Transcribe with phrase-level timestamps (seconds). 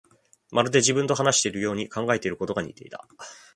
[0.49, 3.07] まるで自分と話しているように、考えていることが似ていた